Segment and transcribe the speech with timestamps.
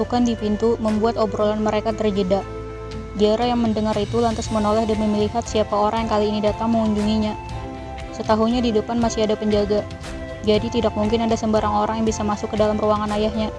[0.00, 2.40] ketukan di pintu membuat obrolan mereka terjeda.
[3.20, 7.36] Jara yang mendengar itu lantas menoleh demi melihat siapa orang yang kali ini datang mengunjunginya.
[8.16, 9.84] Setahunya di depan masih ada penjaga,
[10.40, 13.52] jadi tidak mungkin ada sembarang orang yang bisa masuk ke dalam ruangan ayahnya.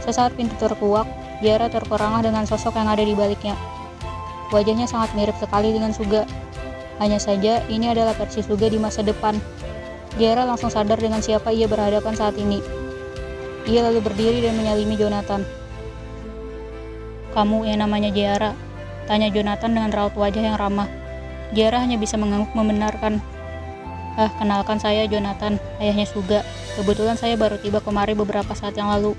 [0.00, 1.04] Sesaat pintu terkuak,
[1.44, 3.52] Jara terperangah dengan sosok yang ada di baliknya.
[4.56, 6.24] Wajahnya sangat mirip sekali dengan Suga.
[6.96, 9.36] Hanya saja, ini adalah versi Suga di masa depan.
[10.16, 12.64] Jara langsung sadar dengan siapa ia berhadapan saat ini.
[13.68, 15.63] Ia lalu berdiri dan menyalimi Jonathan.
[17.34, 18.54] Kamu yang namanya Jara,
[19.10, 20.86] tanya Jonathan dengan raut wajah yang ramah.
[21.50, 23.18] Jara hanya bisa mengangguk membenarkan.
[24.14, 26.46] Ah, kenalkan saya Jonathan, ayahnya Suga.
[26.78, 29.18] Kebetulan saya baru tiba kemari beberapa saat yang lalu.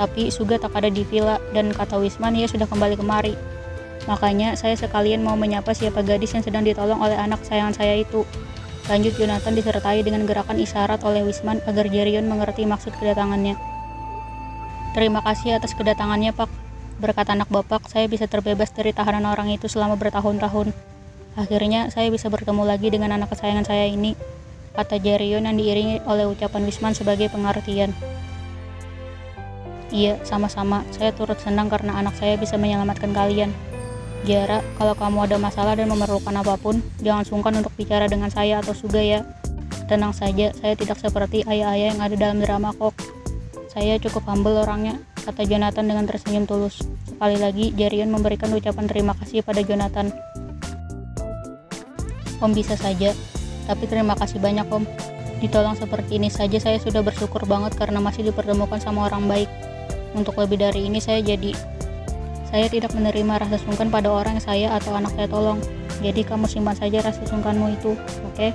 [0.00, 3.36] Tapi Suga tak ada di villa dan kata Wisman ia sudah kembali kemari.
[4.08, 8.24] Makanya saya sekalian mau menyapa siapa gadis yang sedang ditolong oleh anak sayangan saya itu.
[8.88, 13.60] Lanjut Jonathan disertai dengan gerakan isyarat oleh Wisman agar Jerion mengerti maksud kedatangannya.
[14.96, 16.69] Terima kasih atas kedatangannya, Pak.
[17.00, 20.76] Berkat anak Bapak, saya bisa terbebas dari tahanan orang itu selama bertahun-tahun.
[21.32, 24.12] Akhirnya, saya bisa bertemu lagi dengan anak kesayangan saya ini,
[24.76, 27.96] kata Jerion yang diiringi oleh ucapan Wisman sebagai pengertian.
[29.88, 30.84] Iya, sama-sama.
[30.92, 33.48] Saya turut senang karena anak saya bisa menyelamatkan kalian.
[34.28, 38.60] Jara, kalau kamu ada masalah dan memerlukan apa pun, jangan sungkan untuk bicara dengan saya
[38.60, 39.24] atau Suga ya.
[39.88, 42.92] Tenang saja, saya tidak seperti ayah-ayah yang ada dalam drama kok.
[43.72, 46.80] Saya cukup humble orangnya, kata Jonathan dengan tersenyum tulus.
[47.06, 50.08] Sekali lagi, Jarion memberikan ucapan terima kasih pada Jonathan.
[52.40, 53.12] Om bisa saja,
[53.68, 54.88] tapi terima kasih banyak om.
[55.40, 59.48] Ditolong seperti ini saja saya sudah bersyukur banget karena masih dipertemukan sama orang baik.
[60.12, 61.54] Untuk lebih dari ini saya jadi
[62.50, 65.62] saya tidak menerima rasa sungkan pada orang yang saya atau anak saya tolong.
[66.02, 68.34] Jadi kamu simpan saja rasa sungkanmu itu, oke?
[68.34, 68.50] Okay?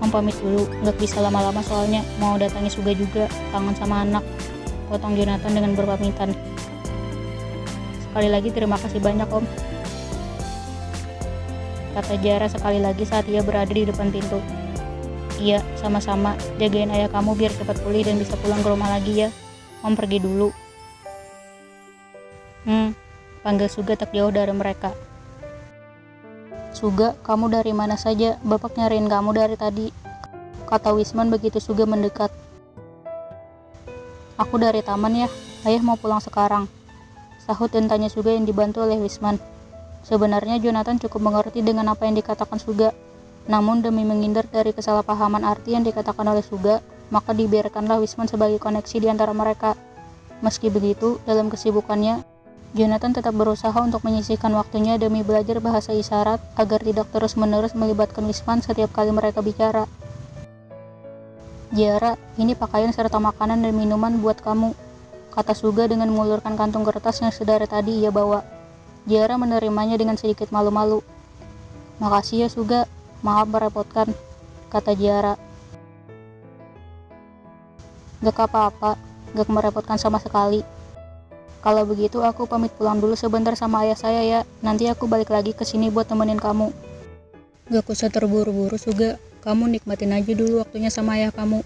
[0.00, 4.24] Om pamit dulu, nggak bisa lama-lama soalnya mau datangi Suga juga, kangen sama anak.
[4.86, 6.30] Potong Jonathan dengan berpamitan.
[8.06, 9.44] Sekali lagi terima kasih banyak om.
[11.96, 14.38] Kata Jara sekali lagi saat ia berada di depan pintu.
[15.36, 16.36] Iya, sama-sama.
[16.56, 19.28] Jagain ayah kamu biar cepat pulih dan bisa pulang ke rumah lagi ya.
[19.84, 20.48] Om pergi dulu.
[22.64, 22.96] Hmm,
[23.44, 24.96] panggil Suga tak jauh dari mereka.
[26.76, 28.36] Suga, kamu dari mana saja?
[28.44, 29.88] Bapak nyariin kamu dari tadi.
[30.68, 32.28] Kata Wisman begitu Suga mendekat.
[34.36, 35.28] Aku dari taman ya,
[35.64, 36.68] ayah mau pulang sekarang.
[37.40, 39.40] Sahut dan tanya Suga yang dibantu oleh Wisman.
[40.04, 42.92] Sebenarnya Jonathan cukup mengerti dengan apa yang dikatakan Suga.
[43.48, 48.96] Namun demi menghindar dari kesalahpahaman arti yang dikatakan oleh Suga, maka dibiarkanlah Wisman sebagai koneksi
[49.00, 49.72] di antara mereka.
[50.44, 52.20] Meski begitu, dalam kesibukannya,
[52.76, 58.60] Jonathan tetap berusaha untuk menyisihkan waktunya demi belajar bahasa isyarat agar tidak terus-menerus melibatkan Wisman
[58.60, 59.88] setiap kali mereka bicara.
[61.74, 64.70] Jara, ini pakaian serta makanan dan minuman buat kamu,
[65.34, 68.46] kata Suga dengan mengulurkan kantung kertas yang sedari tadi ia bawa.
[69.06, 71.02] Jara menerimanya dengan sedikit malu-malu.
[71.98, 72.86] Makasih ya Suga,
[73.26, 74.14] maaf merepotkan,
[74.70, 75.34] kata Jara.
[78.22, 78.94] Gak apa-apa,
[79.34, 80.62] gak merepotkan sama sekali,
[81.66, 84.40] kalau begitu aku pamit pulang dulu sebentar sama ayah saya ya.
[84.62, 86.70] Nanti aku balik lagi ke sini buat temenin kamu.
[87.74, 89.18] Gak usah terburu-buru juga.
[89.46, 91.62] Kamu nikmatin aja dulu waktunya sama ayah kamu.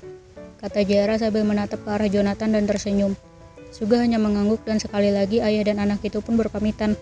[0.60, 3.16] Kata Jara sambil menatap ke arah Jonathan dan tersenyum.
[3.72, 6.92] Suga hanya mengangguk dan sekali lagi ayah dan anak itu pun berpamitan.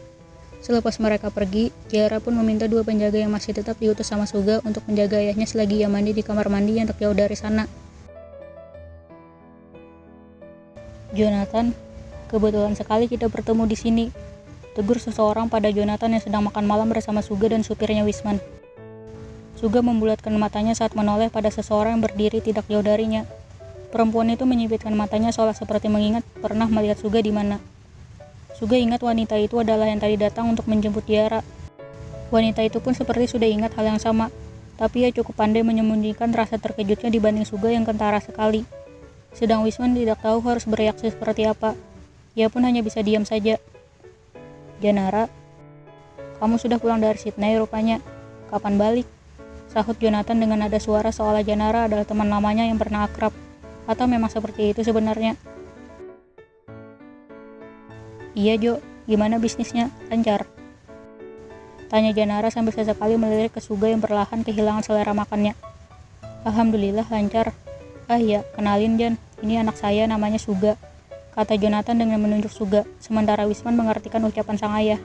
[0.63, 4.87] Selepas mereka pergi, Jara pun meminta dua penjaga yang masih tetap diutus sama Suga untuk
[4.87, 7.67] menjaga ayahnya selagi ia mandi di kamar mandi yang tak jauh dari sana.
[11.11, 11.75] Jonathan,
[12.29, 14.07] Kebetulan sekali kita bertemu di sini.
[14.77, 18.39] Tegur seseorang pada Jonathan yang sedang makan malam bersama Suga dan supirnya Wisman.
[19.59, 23.27] Suga membulatkan matanya saat menoleh pada seseorang yang berdiri tidak jauh darinya.
[23.91, 27.59] Perempuan itu menyipitkan matanya seolah seperti mengingat pernah melihat Suga di mana.
[28.55, 31.43] Suga ingat wanita itu adalah yang tadi datang untuk menjemput Tiara.
[32.31, 34.31] Wanita itu pun seperti sudah ingat hal yang sama,
[34.79, 38.63] tapi ia cukup pandai menyembunyikan rasa terkejutnya dibanding Suga yang kentara sekali.
[39.35, 41.75] Sedang Wisman tidak tahu harus bereaksi seperti apa.
[42.39, 43.59] Ia pun hanya bisa diam saja.
[44.79, 45.27] Janara,
[46.39, 47.99] kamu sudah pulang dari Sydney rupanya.
[48.55, 49.18] Kapan balik?
[49.69, 53.31] Sahut Jonathan dengan nada suara seolah Janara adalah teman lamanya yang pernah akrab.
[53.85, 55.37] Atau memang seperti itu sebenarnya?
[58.33, 58.75] Iya Jo,
[59.05, 59.93] gimana bisnisnya?
[60.09, 60.49] Lancar.
[61.89, 65.57] Tanya Janara sambil sesekali melirik ke Suga yang perlahan kehilangan selera makannya.
[66.45, 67.57] Alhamdulillah lancar.
[68.09, 70.77] Ah iya, kenalin Jan, ini anak saya namanya Suga
[71.39, 74.99] kata Jonathan dengan menunjuk Suga, sementara Wisman mengartikan ucapan sang ayah.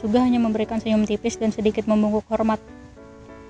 [0.00, 2.56] Suga hanya memberikan senyum tipis dan sedikit membungkuk hormat.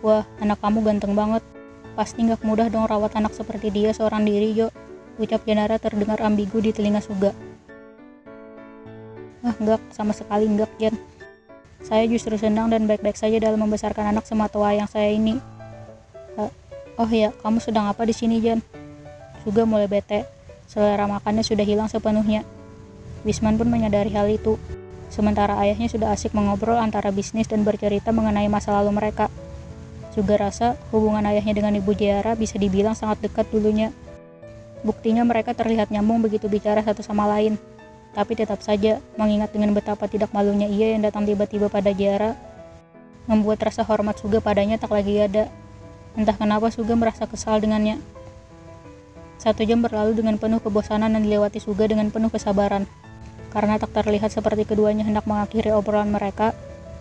[0.02, 1.46] Wah, anak kamu ganteng banget.
[1.94, 4.74] Pasti nggak mudah dong rawat anak seperti dia seorang diri, Jo.
[5.14, 7.30] Ucap Janara terdengar ambigu di telinga Suga.
[9.46, 10.98] Ah, enggak, sama sekali enggak, Jen.
[11.86, 15.38] Saya justru senang dan baik-baik saja dalam membesarkan anak semata yang saya ini.
[16.34, 16.50] Uh,
[16.98, 18.58] oh ya, kamu sedang apa di sini, Jan?
[19.46, 20.26] Juga mulai bete.
[20.66, 22.42] Selera makannya sudah hilang sepenuhnya.
[23.22, 24.58] Wisman pun menyadari hal itu.
[25.12, 29.30] Sementara ayahnya sudah asik mengobrol antara bisnis dan bercerita mengenai masa lalu mereka.
[30.12, 33.88] Juga rasa hubungan ayahnya dengan ibu Jara bisa dibilang sangat dekat dulunya.
[34.84, 37.56] Buktinya mereka terlihat nyambung begitu bicara satu sama lain.
[38.12, 42.36] Tapi tetap saja, mengingat dengan betapa tidak malunya ia yang datang tiba-tiba pada Jara,
[43.24, 45.48] membuat rasa hormat Suga padanya tak lagi ada.
[46.12, 47.96] Entah kenapa Suga merasa kesal dengannya.
[49.40, 52.84] Satu jam berlalu dengan penuh kebosanan dan dilewati Suga dengan penuh kesabaran.
[53.48, 56.52] Karena tak terlihat seperti keduanya hendak mengakhiri obrolan mereka,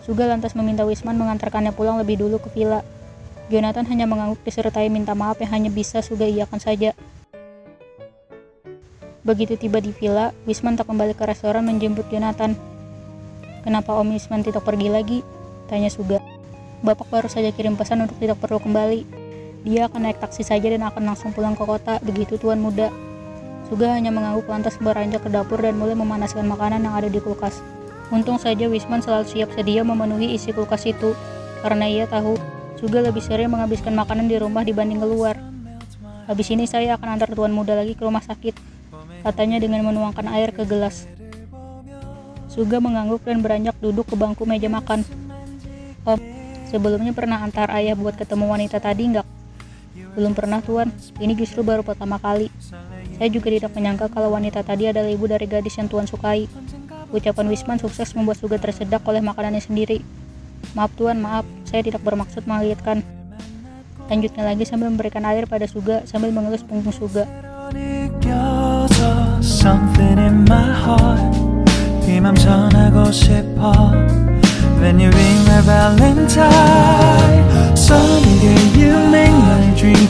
[0.02, 2.80] Suga lantas meminta Wisman mengantarkannya pulang lebih dulu ke villa.
[3.50, 6.94] Jonathan hanya mengangguk disertai minta maaf yang hanya bisa Suga iakan saja.
[9.22, 12.58] Begitu tiba di villa, Wisman tak kembali ke restoran menjemput Jonathan.
[13.62, 15.18] Kenapa Om Wisman tidak pergi lagi?
[15.70, 16.18] Tanya Suga.
[16.82, 19.06] Bapak baru saja kirim pesan untuk tidak perlu kembali.
[19.62, 22.90] Dia akan naik taksi saja dan akan langsung pulang ke kota, begitu tuan muda.
[23.70, 27.62] Suga hanya mengangguk lantas beranjak ke dapur dan mulai memanaskan makanan yang ada di kulkas.
[28.10, 31.14] Untung saja Wisman selalu siap sedia memenuhi isi kulkas itu,
[31.62, 32.34] karena ia tahu
[32.78, 35.36] Suga lebih sering menghabiskan makanan di rumah dibanding keluar.
[36.28, 38.72] Habis ini saya akan antar tuan muda lagi ke rumah sakit
[39.22, 41.06] katanya dengan menuangkan air ke gelas.
[42.50, 45.06] Suga mengangguk dan beranjak duduk ke bangku meja makan.
[46.04, 46.18] Om,
[46.68, 49.26] sebelumnya pernah antar ayah buat ketemu wanita tadi enggak?
[50.12, 52.52] Belum pernah tuan, ini justru baru pertama kali.
[53.16, 56.50] Saya juga tidak menyangka kalau wanita tadi adalah ibu dari gadis yang tuan sukai.
[57.08, 60.04] Ucapan Wisman sukses membuat Suga tersedak oleh makanannya sendiri.
[60.76, 63.00] Maaf tuan, maaf, saya tidak bermaksud mengagetkan.
[64.12, 67.24] Lanjutnya lagi sambil memberikan air pada Suga sambil mengelus punggung Suga.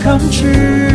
[0.03, 0.92] Come true